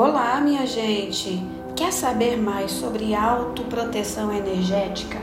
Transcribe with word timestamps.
Olá, 0.00 0.40
minha 0.40 0.64
gente! 0.64 1.44
Quer 1.74 1.92
saber 1.92 2.36
mais 2.36 2.70
sobre 2.70 3.16
autoproteção 3.16 4.32
energética? 4.32 5.18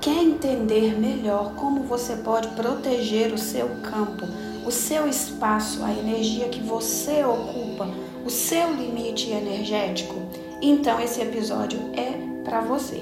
Quer 0.00 0.24
entender 0.24 0.98
melhor 0.98 1.54
como 1.54 1.84
você 1.84 2.16
pode 2.16 2.48
proteger 2.48 3.32
o 3.32 3.38
seu 3.38 3.68
campo, 3.80 4.26
o 4.66 4.72
seu 4.72 5.06
espaço, 5.06 5.84
a 5.84 5.92
energia 5.92 6.48
que 6.48 6.60
você 6.60 7.24
ocupa, 7.24 7.86
o 8.26 8.28
seu 8.28 8.74
limite 8.74 9.30
energético? 9.30 10.16
Então 10.60 11.00
esse 11.00 11.20
episódio 11.20 11.78
é 11.94 12.42
para 12.42 12.60
você. 12.60 13.00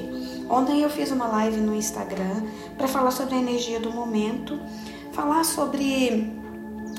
Ontem 0.51 0.83
eu 0.83 0.91
fiz 0.91 1.11
uma 1.11 1.29
live 1.29 1.63
no 1.63 1.75
Instagram 1.75 2.43
para 2.77 2.89
falar 2.89 3.11
sobre 3.11 3.37
a 3.37 3.39
energia 3.39 3.81
do 3.81 3.91
momento, 3.91 4.61
falar 5.13 5.47
sobre 5.47 6.31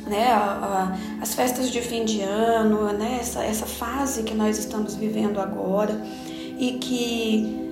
né, 0.07 0.31
a, 0.31 0.95
a, 1.19 1.21
as 1.21 1.33
festas 1.33 1.69
de 1.69 1.81
fim 1.81 2.05
de 2.05 2.21
ano, 2.21 2.91
né, 2.93 3.17
essa, 3.19 3.43
essa 3.43 3.65
fase 3.65 4.23
que 4.23 4.33
nós 4.33 4.57
estamos 4.57 4.95
vivendo 4.95 5.39
agora 5.39 6.01
e 6.57 6.73
que 6.73 7.67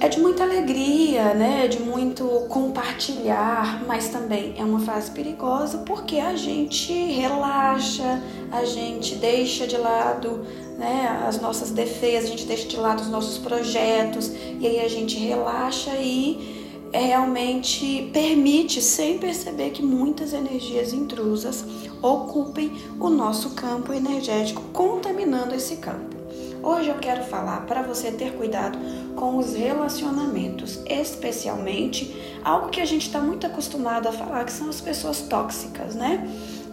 é 0.00 0.08
de 0.08 0.20
muita 0.20 0.44
alegria, 0.44 1.34
né, 1.34 1.66
de 1.66 1.80
muito 1.80 2.24
compartilhar, 2.48 3.82
mas 3.86 4.08
também 4.08 4.54
é 4.56 4.62
uma 4.62 4.78
fase 4.80 5.10
perigosa 5.10 5.78
porque 5.78 6.18
a 6.18 6.36
gente 6.36 6.92
relaxa, 6.92 8.22
a 8.52 8.64
gente 8.64 9.16
deixa 9.16 9.66
de 9.66 9.76
lado 9.76 10.46
né, 10.78 11.24
as 11.26 11.40
nossas 11.40 11.72
defesas, 11.72 12.28
a 12.28 12.30
gente 12.30 12.46
deixa 12.46 12.68
de 12.68 12.76
lado 12.76 13.00
os 13.00 13.08
nossos 13.08 13.38
projetos 13.38 14.30
e 14.60 14.66
aí 14.66 14.80
a 14.80 14.88
gente 14.88 15.18
relaxa 15.18 15.90
e 15.96 16.57
realmente 16.92 18.10
permite, 18.12 18.80
sem 18.80 19.18
perceber, 19.18 19.70
que 19.70 19.82
muitas 19.82 20.32
energias 20.32 20.92
intrusas 20.92 21.64
ocupem 22.00 22.72
o 22.98 23.08
nosso 23.08 23.50
campo 23.50 23.92
energético, 23.92 24.62
contaminando 24.72 25.54
esse 25.54 25.76
campo. 25.76 26.16
Hoje 26.62 26.88
eu 26.88 26.96
quero 26.96 27.22
falar 27.24 27.66
para 27.66 27.82
você 27.82 28.10
ter 28.10 28.32
cuidado 28.32 28.78
com 29.14 29.36
os 29.36 29.54
relacionamentos, 29.54 30.80
especialmente 30.86 32.14
algo 32.44 32.68
que 32.68 32.80
a 32.80 32.84
gente 32.84 33.06
está 33.06 33.20
muito 33.20 33.46
acostumado 33.46 34.08
a 34.08 34.12
falar, 34.12 34.44
que 34.44 34.52
são 34.52 34.68
as 34.68 34.80
pessoas 34.80 35.22
tóxicas, 35.22 35.94
né? 35.94 36.28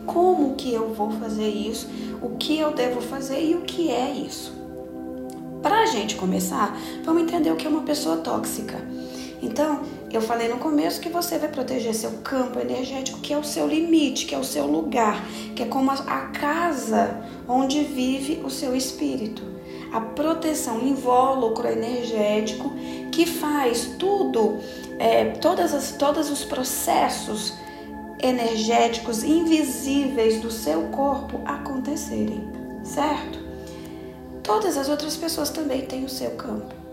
Como 0.06 0.56
que 0.56 0.74
eu 0.74 0.94
vou 0.94 1.12
fazer 1.12 1.48
isso? 1.50 1.88
O 2.22 2.38
que 2.38 2.58
eu 2.58 2.72
devo 2.74 3.02
fazer 3.02 3.44
e 3.44 3.56
o 3.56 3.62
que 3.62 3.90
é 3.90 4.12
isso? 4.12 4.54
Para 5.62 5.82
a 5.82 5.86
gente 5.86 6.16
começar, 6.16 6.78
vamos 7.04 7.24
entender 7.24 7.52
o 7.52 7.56
que 7.56 7.66
é 7.66 7.70
uma 7.70 7.82
pessoa 7.82 8.18
tóxica. 8.18 8.78
Então, 9.42 9.82
eu 10.16 10.22
falei 10.22 10.48
no 10.48 10.58
começo 10.58 11.02
que 11.02 11.10
você 11.10 11.38
vai 11.38 11.50
proteger 11.50 11.94
seu 11.94 12.12
campo 12.24 12.60
energético, 12.60 13.20
que 13.20 13.34
é 13.34 13.38
o 13.38 13.44
seu 13.44 13.68
limite, 13.68 14.26
que 14.26 14.34
é 14.34 14.38
o 14.38 14.44
seu 14.44 14.66
lugar, 14.66 15.26
que 15.56 15.64
é 15.64 15.66
como 15.66 15.92
a 15.92 15.96
casa 16.28 17.22
onde 17.48 17.84
vive 17.84 18.42
o 18.44 18.50
seu 18.50 18.76
espírito. 18.76 19.44
A 19.92 20.00
proteção 20.00 20.80
invólucro 20.80 21.68
energético 21.68 22.72
que 23.12 23.26
faz 23.26 23.96
tudo, 24.00 24.60
é, 25.00 25.26
todas 25.42 25.74
as, 25.74 25.92
todos 25.92 26.30
os 26.30 26.44
processos 26.44 27.54
energéticos 28.20 29.24
invisíveis 29.24 30.40
do 30.40 30.50
seu 30.50 30.84
corpo 30.90 31.42
acontecerem, 31.46 32.48
certo? 32.84 33.40
Todas 34.42 34.78
as 34.78 34.88
outras 34.88 35.18
pessoas 35.18 35.50
também 35.50 35.86
têm 35.86 36.06
o 36.06 36.10
seu 36.10 36.32
campo. 36.32 36.85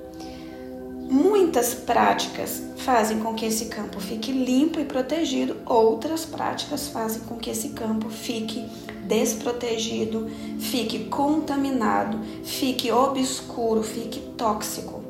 Muitas 1.12 1.74
práticas 1.74 2.62
fazem 2.78 3.18
com 3.18 3.34
que 3.34 3.44
esse 3.44 3.66
campo 3.66 4.00
fique 4.00 4.32
limpo 4.32 4.80
e 4.80 4.84
protegido, 4.86 5.58
outras 5.66 6.24
práticas 6.24 6.88
fazem 6.88 7.20
com 7.24 7.36
que 7.36 7.50
esse 7.50 7.68
campo 7.68 8.08
fique 8.08 8.64
desprotegido, 9.06 10.30
fique 10.58 11.10
contaminado, 11.10 12.18
fique 12.42 12.90
obscuro, 12.90 13.82
fique 13.82 14.20
tóxico, 14.38 15.02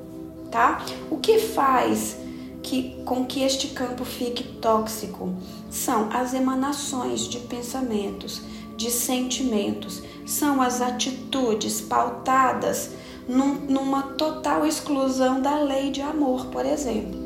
tá? 0.51 0.85
O 1.09 1.19
que 1.19 1.39
faz 1.39 2.17
que, 2.65 3.01
com 3.05 3.25
que 3.25 3.45
este 3.45 3.69
campo 3.69 4.05
fique 4.05 4.43
tóxico 4.43 5.33
são 5.71 6.09
as 6.13 6.35
emanações 6.35 7.29
de 7.29 7.39
pensamentos, 7.39 8.43
de 8.77 8.91
sentimentos, 8.91 10.03
são 10.27 10.61
as 10.61 10.81
atitudes 10.81 11.81
pautadas 11.81 12.91
num, 13.29 13.55
numa 13.55 14.02
total 14.23 14.65
exclusão 14.65 15.41
da 15.41 15.59
lei 15.59 15.91
de 15.91 16.01
amor, 16.01 16.47
por 16.47 16.65
exemplo. 16.65 17.21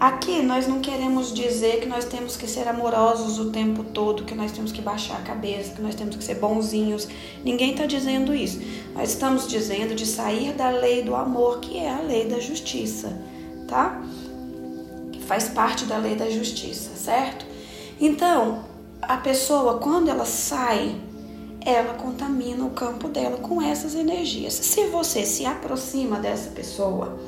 Aqui 0.00 0.40
nós 0.40 0.66
não 0.66 0.80
queremos 0.80 1.34
dizer 1.34 1.80
que 1.80 1.86
nós 1.86 2.06
temos 2.06 2.34
que 2.34 2.46
ser 2.46 2.66
amorosos 2.66 3.38
o 3.38 3.50
tempo 3.50 3.84
todo, 3.84 4.24
que 4.24 4.34
nós 4.34 4.50
temos 4.50 4.72
que 4.72 4.80
baixar 4.80 5.18
a 5.18 5.22
cabeça, 5.22 5.74
que 5.74 5.82
nós 5.82 5.94
temos 5.94 6.16
que 6.16 6.24
ser 6.24 6.36
bonzinhos. 6.36 7.06
Ninguém 7.44 7.72
está 7.72 7.84
dizendo 7.84 8.34
isso. 8.34 8.58
Nós 8.94 9.10
estamos 9.10 9.46
dizendo 9.46 9.94
de 9.94 10.06
sair 10.06 10.54
da 10.54 10.70
lei 10.70 11.02
do 11.02 11.14
amor, 11.14 11.60
que 11.60 11.76
é 11.76 11.90
a 11.90 12.00
lei 12.00 12.26
da 12.26 12.40
justiça, 12.40 13.20
tá? 13.68 14.00
Que 15.12 15.20
faz 15.20 15.48
parte 15.48 15.84
da 15.84 15.98
lei 15.98 16.14
da 16.14 16.30
justiça, 16.30 16.92
certo? 16.96 17.44
Então, 18.00 18.64
a 19.02 19.18
pessoa, 19.18 19.76
quando 19.76 20.08
ela 20.08 20.24
sai 20.24 20.96
ela 21.64 21.94
contamina 21.94 22.64
o 22.64 22.70
campo 22.70 23.08
dela 23.08 23.38
com 23.38 23.60
essas 23.60 23.94
energias. 23.94 24.54
Se 24.54 24.86
você 24.86 25.24
se 25.24 25.44
aproxima 25.44 26.18
dessa 26.18 26.50
pessoa, 26.50 27.18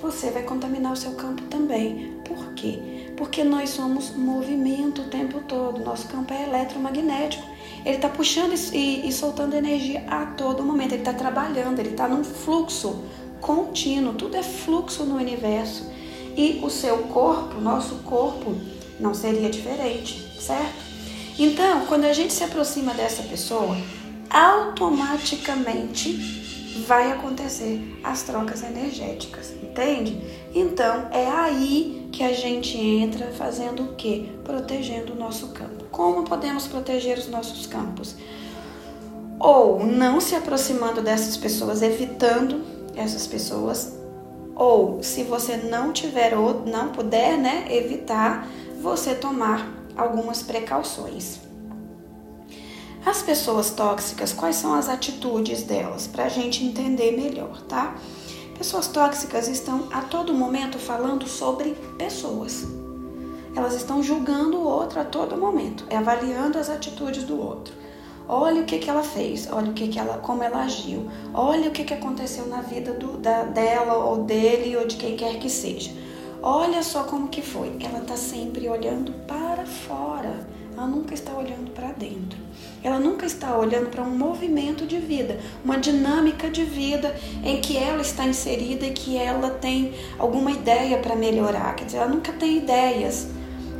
você 0.00 0.30
vai 0.30 0.42
contaminar 0.42 0.92
o 0.92 0.96
seu 0.96 1.12
campo 1.12 1.42
também. 1.44 2.12
Por 2.24 2.52
quê? 2.54 2.78
Porque 3.16 3.42
nós 3.42 3.70
somos 3.70 4.10
movimento 4.10 5.02
o 5.02 5.04
tempo 5.08 5.40
todo. 5.48 5.82
Nosso 5.82 6.08
campo 6.08 6.32
é 6.34 6.42
eletromagnético. 6.42 7.42
Ele 7.84 7.96
está 7.96 8.08
puxando 8.08 8.54
e, 8.72 9.08
e, 9.08 9.12
soltando 9.12 9.54
energia 9.54 10.04
a 10.08 10.26
todo 10.26 10.62
momento. 10.62 10.92
Ele 10.92 11.00
está 11.00 11.14
trabalhando, 11.14 11.78
ele 11.78 11.90
está 11.90 12.06
num 12.06 12.22
fluxo 12.22 13.02
contínuo. 13.40 14.14
Tudo 14.14 14.36
é 14.36 14.42
fluxo 14.42 15.04
no 15.04 15.16
universo. 15.16 15.90
E 16.36 16.60
o 16.62 16.68
seu 16.68 16.98
corpo, 17.04 17.60
nosso 17.60 17.96
corpo, 18.04 18.54
não 18.98 19.14
seria 19.14 19.48
diferente, 19.48 20.20
certo? 20.40 20.83
Então, 21.38 21.86
quando 21.86 22.04
a 22.04 22.12
gente 22.12 22.32
se 22.32 22.44
aproxima 22.44 22.94
dessa 22.94 23.22
pessoa, 23.24 23.76
automaticamente 24.30 26.42
vai 26.86 27.12
acontecer 27.12 27.98
as 28.02 28.22
trocas 28.22 28.62
energéticas, 28.62 29.52
entende? 29.62 30.20
Então, 30.54 31.08
é 31.10 31.28
aí 31.28 32.08
que 32.12 32.22
a 32.22 32.32
gente 32.32 32.78
entra 32.78 33.32
fazendo 33.32 33.82
o 33.82 33.94
quê? 33.94 34.26
Protegendo 34.44 35.12
o 35.12 35.16
nosso 35.16 35.48
campo. 35.48 35.84
Como 35.90 36.22
podemos 36.22 36.66
proteger 36.66 37.18
os 37.18 37.28
nossos 37.28 37.66
campos? 37.66 38.14
Ou 39.40 39.84
não 39.84 40.20
se 40.20 40.36
aproximando 40.36 41.02
dessas 41.02 41.36
pessoas, 41.36 41.82
evitando 41.82 42.62
essas 42.94 43.26
pessoas, 43.26 43.92
ou 44.54 45.02
se 45.02 45.24
você 45.24 45.56
não 45.56 45.92
tiver 45.92 46.36
ou 46.36 46.64
não 46.64 46.90
puder, 46.90 47.36
né, 47.36 47.66
evitar, 47.70 48.48
você 48.80 49.14
tomar 49.14 49.83
algumas 49.96 50.42
precauções. 50.42 51.40
As 53.04 53.22
pessoas 53.22 53.70
tóxicas, 53.70 54.32
quais 54.32 54.56
são 54.56 54.74
as 54.74 54.88
atitudes 54.88 55.62
delas? 55.62 56.06
Para 56.06 56.24
a 56.24 56.28
gente 56.28 56.64
entender 56.64 57.12
melhor, 57.12 57.60
tá? 57.62 57.94
Pessoas 58.56 58.88
tóxicas 58.88 59.46
estão 59.46 59.88
a 59.92 60.00
todo 60.00 60.32
momento 60.32 60.78
falando 60.78 61.28
sobre 61.28 61.74
pessoas. 61.98 62.64
Elas 63.54 63.74
estão 63.74 64.02
julgando 64.02 64.56
o 64.56 64.64
outro 64.64 65.00
a 65.00 65.04
todo 65.04 65.36
momento, 65.36 65.84
é 65.90 65.96
avaliando 65.96 66.58
as 66.58 66.70
atitudes 66.70 67.24
do 67.24 67.38
outro. 67.38 67.74
Olha 68.26 68.62
o 68.62 68.64
que, 68.64 68.78
que 68.78 68.88
ela 68.88 69.02
fez, 69.02 69.48
olha 69.52 69.70
o 69.70 69.74
que, 69.74 69.88
que 69.88 69.98
ela, 69.98 70.16
como 70.18 70.42
ela 70.42 70.62
agiu, 70.62 71.06
olha 71.34 71.68
o 71.68 71.72
que, 71.72 71.84
que 71.84 71.92
aconteceu 71.92 72.46
na 72.46 72.62
vida 72.62 72.94
do, 72.94 73.18
da, 73.18 73.42
dela 73.44 73.96
ou 73.96 74.24
dele 74.24 74.76
ou 74.76 74.86
de 74.86 74.96
quem 74.96 75.14
quer 75.14 75.38
que 75.38 75.50
seja. 75.50 75.90
Olha 76.42 76.82
só 76.82 77.04
como 77.04 77.28
que 77.28 77.42
foi. 77.42 77.76
Ela 77.80 77.98
está 77.98 78.16
sempre 78.16 78.68
olhando 78.68 79.12
para 79.26 79.43
fora. 79.64 80.54
Ela 80.76 80.88
nunca 80.88 81.14
está 81.14 81.32
olhando 81.32 81.70
para 81.70 81.92
dentro. 81.92 82.36
Ela 82.82 82.98
nunca 82.98 83.24
está 83.24 83.56
olhando 83.56 83.90
para 83.90 84.02
um 84.02 84.10
movimento 84.10 84.84
de 84.86 84.98
vida, 84.98 85.38
uma 85.64 85.78
dinâmica 85.78 86.50
de 86.50 86.64
vida 86.64 87.14
em 87.44 87.60
que 87.60 87.76
ela 87.76 88.02
está 88.02 88.26
inserida 88.26 88.84
e 88.84 88.90
que 88.90 89.16
ela 89.16 89.50
tem 89.50 89.94
alguma 90.18 90.50
ideia 90.50 90.98
para 90.98 91.14
melhorar. 91.14 91.76
Quer 91.76 91.84
dizer, 91.84 91.98
ela 91.98 92.08
nunca 92.08 92.32
tem 92.32 92.58
ideias. 92.58 93.28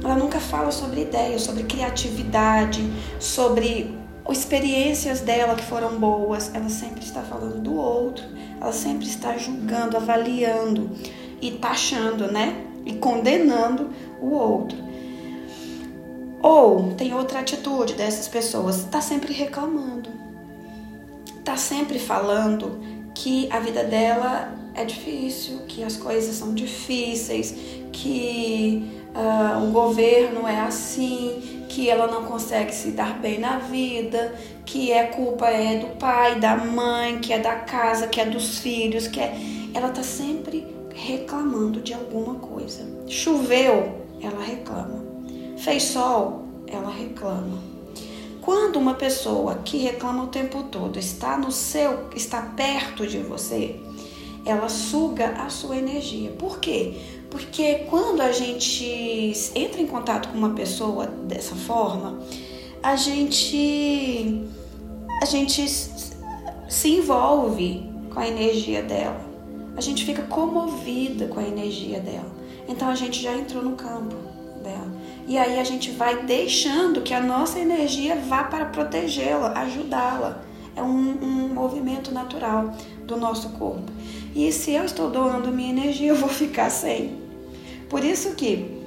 Ela 0.03 0.15
nunca 0.15 0.39
fala 0.39 0.71
sobre 0.71 1.03
ideias, 1.03 1.43
sobre 1.43 1.65
criatividade, 1.65 2.83
sobre 3.19 3.99
experiências 4.31 5.21
dela 5.21 5.55
que 5.55 5.65
foram 5.65 5.99
boas. 5.99 6.55
Ela 6.55 6.69
sempre 6.69 7.03
está 7.03 7.23
falando 7.23 7.61
do 7.61 7.75
outro. 7.75 8.25
Ela 8.61 8.73
sempre 8.73 9.07
está 9.07 9.37
julgando, 9.37 9.97
avaliando 9.97 10.91
e 11.43 11.51
taxando, 11.51 12.31
né? 12.31 12.65
E 12.87 12.95
condenando 12.95 13.91
o 14.21 14.31
outro. 14.31 14.94
Ou 16.45 16.93
tem 16.93 17.15
outra 17.15 17.39
atitude 17.39 17.95
dessas 17.95 18.29
pessoas, 18.29 18.81
está 18.81 19.01
sempre 19.01 19.33
reclamando, 19.33 20.11
está 21.39 21.57
sempre 21.57 21.99
falando 21.99 22.81
que 23.15 23.49
a 23.51 23.59
vida 23.61 23.83
dela 23.83 24.53
é 24.75 24.85
difícil, 24.85 25.61
que 25.67 25.83
as 25.83 25.97
coisas 25.97 26.35
são 26.35 26.53
difíceis, 26.53 27.55
que 27.91 28.93
uh, 29.15 29.67
o 29.67 29.71
governo 29.71 30.47
é 30.47 30.61
assim, 30.61 31.65
que 31.67 31.89
ela 31.89 32.09
não 32.09 32.25
consegue 32.27 32.75
se 32.75 32.91
dar 32.91 33.19
bem 33.19 33.39
na 33.39 33.57
vida, 33.61 34.35
que 34.67 34.93
a 34.93 34.99
é 34.99 35.07
culpa 35.07 35.49
é 35.49 35.79
do 35.79 35.97
pai, 35.97 36.39
da 36.39 36.59
mãe, 36.59 37.21
que 37.21 37.33
é 37.33 37.39
da 37.39 37.55
casa, 37.55 38.07
que 38.07 38.21
é 38.21 38.27
dos 38.27 38.59
filhos, 38.59 39.09
que 39.09 39.19
é... 39.19 39.35
ela 39.73 39.89
tá 39.89 40.03
sempre 40.03 40.67
reclamando 40.95 41.81
de 41.81 41.95
alguma 41.95 42.35
coisa. 42.35 42.83
Choveu, 43.09 43.95
ela 44.21 44.45
reclama. 44.45 45.14
Fez 45.57 45.85
sol, 45.85 46.45
ela 46.67 46.91
reclama. 46.91 47.59
Quando 48.41 48.77
uma 48.77 48.95
pessoa 48.95 49.57
que 49.65 49.79
reclama 49.79 50.25
o 50.25 50.27
tempo 50.27 50.65
todo 50.65 50.99
está 50.99 51.39
no 51.39 51.51
seu, 51.51 52.11
está 52.15 52.43
perto 52.43 53.07
de 53.07 53.19
você, 53.19 53.81
ela 54.45 54.69
suga 54.69 55.29
a 55.43 55.49
sua 55.49 55.77
energia. 55.77 56.31
Por 56.33 56.59
quê? 56.59 56.95
Porque 57.31 57.87
quando 57.89 58.21
a 58.21 58.33
gente 58.33 59.33
entra 59.55 59.81
em 59.81 59.87
contato 59.87 60.29
com 60.29 60.37
uma 60.37 60.51
pessoa 60.51 61.07
dessa 61.07 61.55
forma, 61.55 62.19
a 62.83 62.97
gente 62.97 64.45
a 65.23 65.25
gente 65.25 65.67
se 65.67 66.89
envolve 66.89 67.91
com 68.13 68.21
a 68.21 68.29
energia 68.29 68.83
dela. 68.83 69.25
A 69.77 69.81
gente 69.81 70.05
fica 70.05 70.23
comovida 70.23 71.29
com 71.29 71.41
a 71.41 71.45
energia 71.45 71.99
dela. 71.99 72.31
Então 72.69 72.89
a 72.89 72.95
gente 72.95 73.23
já 73.23 73.35
entrou 73.35 73.63
no 73.63 73.75
campo 73.75 74.15
dela. 74.65 74.91
E 75.29 75.39
aí 75.39 75.61
a 75.61 75.65
gente 75.65 75.91
vai 75.91 76.23
deixando 76.23 77.03
que 77.03 77.15
a 77.15 77.21
nossa 77.21 77.59
energia 77.59 78.17
vá 78.17 78.45
para 78.45 78.65
protegê-la, 78.65 79.53
ajudá-la. 79.61 80.43
É 80.75 80.83
um, 80.83 81.19
um 81.23 81.49
movimento 81.55 82.13
natural 82.13 82.75
do 83.05 83.17
nosso 83.17 83.51
corpo. 83.51 83.93
E 84.35 84.51
se 84.51 84.73
eu 84.73 84.85
estou 84.85 85.11
doando 85.11 85.53
minha 85.53 85.71
energia, 85.71 86.09
eu 86.09 86.17
vou 86.17 86.29
ficar 86.29 86.71
sem. 86.71 87.17
Por 87.89 88.03
isso 88.03 88.35
que, 88.35 88.81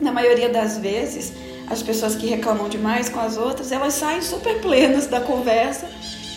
na 0.00 0.10
maioria 0.10 0.48
das 0.48 0.78
vezes, 0.78 1.34
as 1.68 1.82
pessoas 1.82 2.14
que 2.14 2.26
reclamam 2.26 2.68
demais 2.68 3.10
com 3.10 3.20
as 3.20 3.36
outras, 3.36 3.70
elas 3.72 3.92
saem 3.92 4.22
super 4.22 4.60
plenas 4.62 5.06
da 5.06 5.20
conversa 5.20 5.86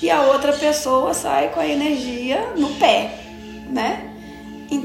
e 0.02 0.10
a 0.10 0.24
outra 0.24 0.52
pessoa 0.52 1.14
sai 1.14 1.54
com 1.54 1.60
a 1.60 1.68
energia 1.68 2.54
no 2.58 2.74
pé, 2.76 3.20
né? 3.70 4.11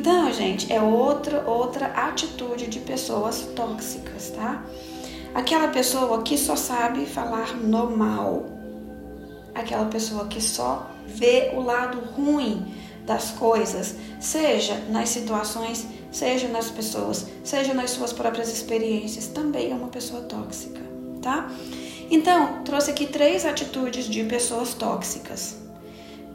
Então, 0.07 0.33
gente, 0.33 0.73
é 0.73 0.81
outra 0.81 1.43
outra 1.51 1.87
atitude 1.87 2.69
de 2.69 2.79
pessoas 2.79 3.41
tóxicas, 3.57 4.31
tá? 4.31 4.65
Aquela 5.35 5.67
pessoa 5.67 6.23
que 6.23 6.39
só 6.39 6.55
sabe 6.55 7.05
falar 7.07 7.57
no 7.57 7.91
mal. 7.97 8.47
Aquela 9.53 9.87
pessoa 9.87 10.29
que 10.29 10.41
só 10.41 10.89
vê 11.09 11.51
o 11.57 11.61
lado 11.61 11.99
ruim 11.99 12.73
das 13.05 13.33
coisas, 13.33 13.97
seja 14.21 14.77
nas 14.91 15.09
situações, 15.09 15.85
seja 16.13 16.47
nas 16.47 16.71
pessoas, 16.71 17.27
seja 17.43 17.75
nas 17.75 17.91
suas 17.91 18.13
próprias 18.13 18.53
experiências, 18.53 19.27
também 19.27 19.73
é 19.73 19.75
uma 19.75 19.89
pessoa 19.89 20.23
tóxica, 20.23 20.83
tá? 21.21 21.51
Então, 22.09 22.63
trouxe 22.63 22.93
aqui 22.93 23.07
três 23.07 23.45
atitudes 23.45 24.05
de 24.05 24.23
pessoas 24.23 24.73
tóxicas 24.73 25.66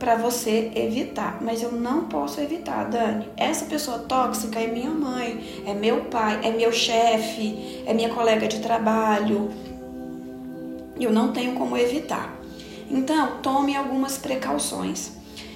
para 0.02 0.16
você 0.16 0.72
evitar, 0.74 1.38
mas 1.42 1.62
eu 1.62 1.72
não 1.72 2.06
posso 2.06 2.42
evitar, 2.42 2.90
Dani. 2.90 3.30
Essa 3.38 3.66
pessoa 3.66 4.00
tóxica 4.00 4.60
é 4.60 4.66
minha 4.66 4.90
mãe, 4.90 5.64
é 5.64 5.76
meu 5.76 6.06
pai, 6.06 6.40
é 6.44 6.50
meu 6.50 6.72
chefe, 6.72 7.84
é 7.86 7.94
minha 7.94 8.10
colega 8.10 8.48
de 8.48 8.62
trabalho. 8.62 9.52
Eu 11.00 11.12
não 11.12 11.32
tenho 11.32 11.54
como 11.54 11.78
evitar. 11.78 12.36
Então, 12.90 13.42
tome 13.44 13.76
algumas 13.76 14.18
precauções. 14.18 15.12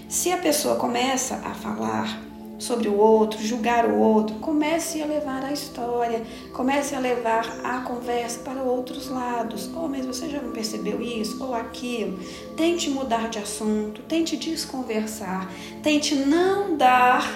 Se 0.07 0.31
a 0.31 0.37
pessoa 0.37 0.75
começa 0.75 1.41
a 1.43 1.55
falar 1.55 2.21
sobre 2.57 2.87
o 2.87 2.97
outro, 2.97 3.41
julgar 3.41 3.85
o 3.85 3.97
outro, 3.99 4.37
comece 4.37 5.01
a 5.01 5.05
levar 5.05 5.43
a 5.43 5.51
história, 5.51 6.23
comece 6.53 6.95
a 6.95 6.99
levar 6.99 7.45
a 7.63 7.79
conversa 7.81 8.39
para 8.39 8.61
outros 8.61 9.09
lados. 9.09 9.69
Oh, 9.75 9.87
mas 9.87 10.05
você 10.05 10.29
já 10.29 10.41
não 10.41 10.51
percebeu 10.51 11.01
isso 11.01 11.43
ou 11.43 11.53
aquilo? 11.53 12.19
Tente 12.55 12.89
mudar 12.89 13.29
de 13.29 13.39
assunto, 13.39 14.01
tente 14.03 14.37
desconversar, 14.37 15.51
tente 15.83 16.15
não 16.15 16.77
dar 16.77 17.29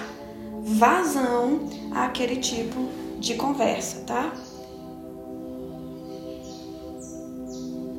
vazão 0.62 1.68
àquele 1.92 2.36
tipo 2.36 2.88
de 3.18 3.34
conversa, 3.34 4.02
tá? 4.06 4.32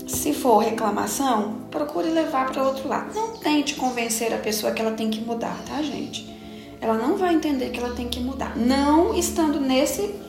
Se 0.07 0.33
for 0.33 0.59
reclamação, 0.59 1.62
procure 1.71 2.09
levar 2.09 2.51
para 2.51 2.63
outro 2.63 2.88
lado. 2.88 3.13
Não 3.15 3.38
tente 3.38 3.75
convencer 3.75 4.31
a 4.33 4.38
pessoa 4.38 4.71
que 4.71 4.81
ela 4.81 4.91
tem 4.91 5.09
que 5.09 5.19
mudar, 5.21 5.57
tá, 5.67 5.81
gente? 5.81 6.30
Ela 6.81 6.95
não 6.95 7.15
vai 7.15 7.35
entender 7.35 7.69
que 7.69 7.79
ela 7.79 7.95
tem 7.95 8.09
que 8.09 8.19
mudar. 8.19 8.57
Não 8.57 9.13
estando 9.13 9.59
nesse 9.59 10.19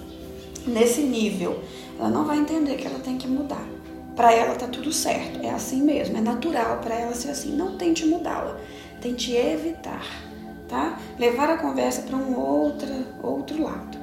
nesse 0.66 1.00
nível, 1.00 1.60
ela 1.98 2.08
não 2.08 2.24
vai 2.24 2.38
entender 2.38 2.76
que 2.76 2.86
ela 2.86 2.98
tem 3.00 3.16
que 3.16 3.26
mudar. 3.26 3.66
Para 4.14 4.32
ela 4.32 4.54
tá 4.54 4.66
tudo 4.66 4.92
certo, 4.92 5.40
é 5.42 5.50
assim 5.50 5.82
mesmo, 5.82 6.16
é 6.16 6.20
natural 6.20 6.78
para 6.78 6.94
ela 6.94 7.14
ser 7.14 7.30
assim. 7.30 7.56
Não 7.56 7.76
tente 7.76 8.04
mudá-la, 8.04 8.58
tente 9.00 9.34
evitar, 9.34 10.04
tá? 10.68 10.98
Levar 11.18 11.48
a 11.48 11.56
conversa 11.56 12.02
para 12.02 12.16
um 12.16 12.38
outro 12.38 12.88
outro 13.22 13.62
lado. 13.62 13.98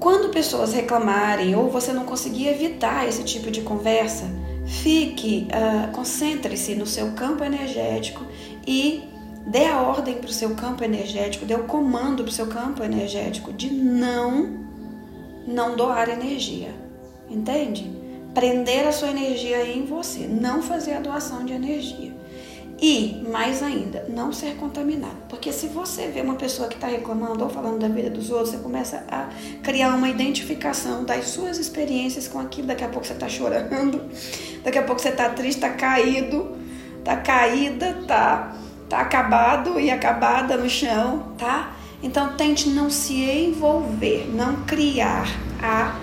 Quando 0.00 0.30
pessoas 0.30 0.72
reclamarem 0.72 1.54
ou 1.54 1.70
você 1.70 1.92
não 1.92 2.04
conseguir 2.04 2.48
evitar 2.48 3.06
esse 3.08 3.22
tipo 3.24 3.50
de 3.50 3.60
conversa, 3.60 4.24
fique, 4.66 5.46
uh, 5.48 5.92
concentre-se 5.92 6.74
no 6.74 6.86
seu 6.86 7.12
campo 7.12 7.44
energético 7.44 8.24
e 8.66 9.02
dê 9.46 9.66
a 9.66 9.80
ordem 9.80 10.16
para 10.16 10.30
o 10.30 10.32
seu 10.32 10.54
campo 10.54 10.82
energético, 10.82 11.44
dê 11.44 11.54
o 11.54 11.64
comando 11.64 12.24
para 12.24 12.30
o 12.30 12.34
seu 12.34 12.46
campo 12.46 12.82
energético 12.82 13.52
de 13.52 13.70
não, 13.70 14.64
não 15.46 15.76
doar 15.76 16.08
energia. 16.08 16.74
Entende? 17.28 17.90
Prender 18.32 18.86
a 18.86 18.92
sua 18.92 19.10
energia 19.10 19.64
em 19.64 19.84
você, 19.84 20.26
não 20.26 20.62
fazer 20.62 20.94
a 20.94 21.00
doação 21.00 21.44
de 21.44 21.52
energia. 21.52 22.14
E, 22.80 23.24
mais 23.30 23.62
ainda, 23.62 24.04
não 24.08 24.32
ser 24.32 24.56
contaminado. 24.56 25.16
Porque 25.28 25.52
se 25.52 25.68
você 25.68 26.08
vê 26.08 26.20
uma 26.20 26.34
pessoa 26.34 26.68
que 26.68 26.74
está 26.74 26.88
reclamando 26.88 27.44
ou 27.44 27.48
falando 27.48 27.78
da 27.78 27.88
vida 27.88 28.10
dos 28.10 28.30
outros, 28.30 28.50
você 28.50 28.58
começa 28.58 29.04
a 29.08 29.28
criar 29.62 29.94
uma 29.94 30.08
identificação 30.08 31.04
das 31.04 31.28
suas 31.28 31.58
experiências 31.58 32.26
com 32.26 32.40
aquilo. 32.40 32.66
Daqui 32.66 32.84
a 32.84 32.88
pouco 32.88 33.06
você 33.06 33.12
está 33.12 33.28
chorando, 33.28 34.02
daqui 34.64 34.78
a 34.78 34.82
pouco 34.82 35.00
você 35.00 35.10
está 35.10 35.28
triste, 35.30 35.58
está 35.58 35.70
caído, 35.70 36.56
está 36.98 37.16
caída, 37.16 37.96
está 38.00 38.56
tá 38.88 39.00
acabado 39.00 39.78
e 39.80 39.90
acabada 39.90 40.56
no 40.56 40.68
chão, 40.68 41.32
tá? 41.38 41.74
Então 42.02 42.34
tente 42.36 42.68
não 42.68 42.90
se 42.90 43.14
envolver, 43.14 44.28
não 44.34 44.56
criar 44.64 45.26
a, 45.62 45.96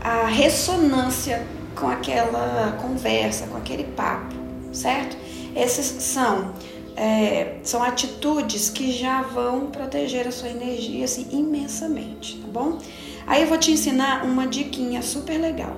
a 0.00 0.26
ressonância 0.26 1.46
com 1.76 1.88
aquela 1.88 2.76
conversa, 2.80 3.46
com 3.46 3.56
aquele 3.56 3.84
papo, 3.84 4.34
certo? 4.72 5.16
Essas 5.54 5.86
são 6.02 6.52
é, 6.96 7.56
são 7.62 7.82
atitudes 7.82 8.70
que 8.70 8.92
já 8.92 9.22
vão 9.22 9.66
proteger 9.66 10.28
a 10.28 10.32
sua 10.32 10.48
energia 10.48 11.04
assim 11.04 11.26
imensamente, 11.32 12.38
tá 12.38 12.48
bom? 12.48 12.78
Aí 13.26 13.42
eu 13.42 13.48
vou 13.48 13.58
te 13.58 13.72
ensinar 13.72 14.24
uma 14.24 14.46
diquinha 14.46 15.02
super 15.02 15.38
legal. 15.40 15.76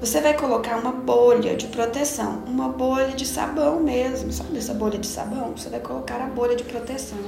Você 0.00 0.18
vai 0.22 0.32
colocar 0.32 0.78
uma 0.78 0.92
bolha 0.92 1.54
de 1.54 1.66
proteção, 1.66 2.42
uma 2.46 2.70
bolha 2.70 3.08
de 3.08 3.26
sabão 3.26 3.80
mesmo, 3.80 4.32
sabe 4.32 4.56
essa 4.56 4.72
bolha 4.72 4.98
de 4.98 5.06
sabão? 5.06 5.52
Você 5.54 5.68
vai 5.68 5.78
colocar 5.78 6.22
a 6.22 6.26
bolha 6.26 6.56
de 6.56 6.64
proteção 6.64 7.18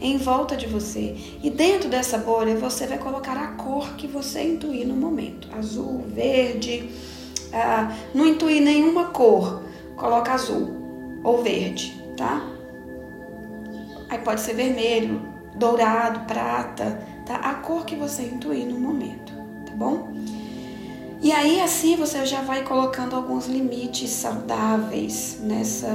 em 0.00 0.16
volta 0.16 0.56
de 0.56 0.68
você. 0.68 1.16
E 1.42 1.50
dentro 1.50 1.88
dessa 1.88 2.16
bolha 2.16 2.54
você 2.54 2.86
vai 2.86 2.98
colocar 2.98 3.36
a 3.36 3.48
cor 3.48 3.96
que 3.96 4.06
você 4.06 4.44
intuir 4.44 4.86
no 4.86 4.94
momento: 4.94 5.48
azul, 5.58 6.04
verde. 6.06 6.88
Ah, 7.52 7.92
não 8.14 8.28
intuir 8.28 8.62
nenhuma 8.62 9.06
cor, 9.06 9.64
coloca 9.96 10.32
azul 10.32 11.20
ou 11.24 11.42
verde, 11.42 12.00
tá? 12.16 12.48
Aí 14.08 14.18
pode 14.18 14.40
ser 14.40 14.54
vermelho, 14.54 15.20
dourado, 15.56 16.20
prata, 16.26 17.00
tá? 17.26 17.36
A 17.36 17.54
cor 17.54 17.84
que 17.84 17.96
você 17.96 18.22
intuir 18.22 18.66
no 18.66 18.78
momento, 18.78 19.32
tá 19.66 19.72
bom? 19.74 20.12
E 21.24 21.32
aí 21.32 21.58
assim 21.58 21.96
você 21.96 22.26
já 22.26 22.42
vai 22.42 22.64
colocando 22.64 23.16
alguns 23.16 23.46
limites 23.46 24.10
saudáveis 24.10 25.38
nessa, 25.40 25.88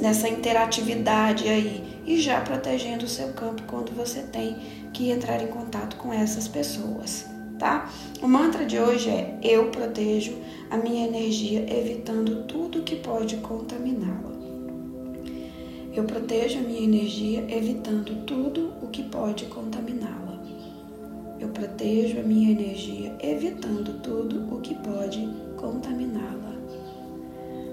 nessa 0.00 0.26
interatividade 0.26 1.46
aí 1.46 1.84
e 2.06 2.18
já 2.18 2.40
protegendo 2.40 3.04
o 3.04 3.08
seu 3.08 3.34
campo 3.34 3.62
quando 3.66 3.92
você 3.94 4.22
tem 4.22 4.56
que 4.90 5.10
entrar 5.10 5.42
em 5.42 5.48
contato 5.48 5.96
com 5.96 6.14
essas 6.14 6.48
pessoas, 6.48 7.26
tá? 7.58 7.90
O 8.22 8.26
mantra 8.26 8.64
de 8.64 8.78
hoje 8.78 9.10
é: 9.10 9.38
eu 9.42 9.70
protejo 9.70 10.34
a 10.70 10.78
minha 10.78 11.06
energia 11.06 11.66
evitando 11.68 12.44
tudo 12.44 12.84
que 12.84 12.96
pode 12.96 13.36
contaminá-la. 13.36 14.32
Eu 15.92 16.04
protejo 16.04 16.60
a 16.60 16.62
minha 16.62 16.80
energia 16.80 17.44
evitando 17.54 18.24
tudo 18.24 18.72
o 18.80 18.86
que 18.88 19.02
pode 19.02 19.44
contaminá-la. 19.44 19.83
Eu 21.40 21.48
protejo 21.48 22.20
a 22.20 22.22
minha 22.22 22.52
energia, 22.52 23.16
evitando 23.22 24.00
tudo 24.02 24.54
o 24.54 24.60
que 24.60 24.74
pode 24.76 25.28
contaminá-la. 25.56 26.54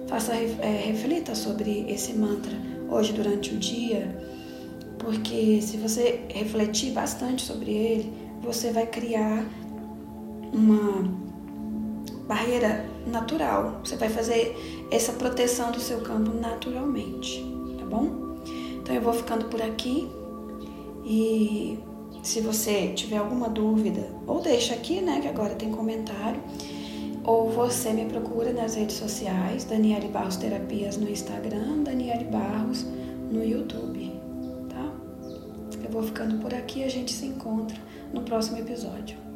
Faça, 0.07 0.33
é, 0.33 0.83
reflita 0.87 1.35
sobre 1.35 1.85
esse 1.89 2.13
mantra 2.13 2.53
hoje 2.89 3.13
durante 3.13 3.53
o 3.53 3.57
dia, 3.57 4.13
porque 4.99 5.61
se 5.61 5.77
você 5.77 6.25
refletir 6.29 6.91
bastante 6.91 7.43
sobre 7.43 7.71
ele, 7.71 8.13
você 8.41 8.71
vai 8.71 8.85
criar 8.87 9.45
uma 10.53 11.09
barreira 12.27 12.85
natural. 13.07 13.81
Você 13.83 13.95
vai 13.95 14.09
fazer 14.09 14.55
essa 14.91 15.13
proteção 15.13 15.71
do 15.71 15.79
seu 15.79 16.01
campo 16.01 16.31
naturalmente, 16.33 17.43
tá 17.79 17.85
bom? 17.85 18.37
Então 18.81 18.95
eu 18.95 19.01
vou 19.01 19.13
ficando 19.13 19.45
por 19.45 19.61
aqui 19.61 20.09
e 21.05 21.79
se 22.21 22.41
você 22.41 22.89
tiver 22.93 23.17
alguma 23.17 23.49
dúvida, 23.49 24.07
ou 24.27 24.41
deixa 24.41 24.73
aqui, 24.73 25.01
né, 25.01 25.19
que 25.21 25.27
agora 25.27 25.55
tem 25.55 25.71
comentário, 25.71 26.41
ou 27.23 27.49
você 27.49 27.91
me 27.93 28.05
procura 28.05 28.51
nas 28.51 28.75
redes 28.75 28.95
sociais, 28.95 29.63
Daniele 29.63 30.07
Barros 30.07 30.37
Terapias 30.37 30.97
no 30.97 31.09
Instagram, 31.09 31.83
Daniele 31.83 32.25
Barros 32.25 32.85
no 33.31 33.43
YouTube, 33.43 34.11
tá? 34.69 34.93
Eu 35.83 35.89
vou 35.89 36.03
ficando 36.03 36.39
por 36.39 36.53
aqui, 36.53 36.83
a 36.83 36.89
gente 36.89 37.11
se 37.11 37.25
encontra 37.25 37.77
no 38.13 38.21
próximo 38.21 38.57
episódio. 38.57 39.30